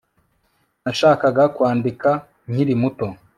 [0.83, 2.09] nashakaga kwandika
[2.51, 3.07] nkiri muto